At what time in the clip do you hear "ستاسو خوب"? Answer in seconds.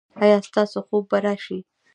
0.47-1.03